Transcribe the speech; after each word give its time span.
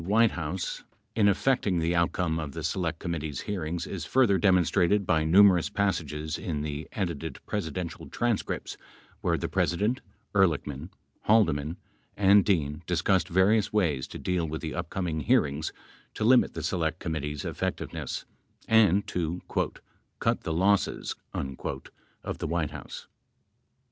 78 0.01 0.11
White 0.19 0.31
House 0.31 0.83
in 1.15 1.27
effecting 1.27 1.77
the 1.77 1.93
outcome 1.95 2.39
of 2.39 2.53
the 2.53 2.63
Select 2.63 2.97
Committee's 2.97 3.41
hear 3.41 3.63
ings 3.63 3.85
is 3.85 4.03
further 4.03 4.39
demonstrated 4.39 5.05
by 5.05 5.23
numerous 5.23 5.69
passages 5.69 6.39
in 6.39 6.63
the 6.63 6.87
edited 6.93 7.37
presi 7.47 7.69
dential 7.69 8.09
transcripts 8.11 8.77
where 9.19 9.37
the 9.37 9.47
President, 9.47 10.01
Ehrlichman, 10.33 10.89
Haldeman 11.25 11.77
and 12.17 12.43
Dean 12.43 12.81
discussed 12.87 13.27
various 13.29 13.71
ways 13.71 14.07
to 14.07 14.17
deal 14.17 14.47
with 14.47 14.61
the 14.61 14.73
upcoming 14.73 15.19
hearings 15.19 15.71
to 16.15 16.23
limit 16.23 16.55
the 16.55 16.63
Select 16.63 16.97
Committee's 16.97 17.45
effectiveness, 17.45 18.25
and 18.67 19.05
to 19.05 19.43
"cut 20.19 20.41
the 20.41 20.51
losses" 20.51 21.15
of 21.31 22.37
the 22.39 22.47
White 22.47 22.71
House. 22.71 23.01
See 23.01 23.67
e. 23.67 23.77